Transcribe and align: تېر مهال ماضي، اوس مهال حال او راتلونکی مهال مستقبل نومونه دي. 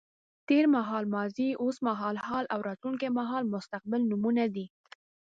تېر 0.47 0.65
مهال 0.75 1.03
ماضي، 1.15 1.49
اوس 1.63 1.77
مهال 1.87 2.15
حال 2.25 2.45
او 2.53 2.59
راتلونکی 2.67 3.07
مهال 3.19 3.43
مستقبل 3.53 4.01
نومونه 4.11 4.45
دي. 4.55 4.65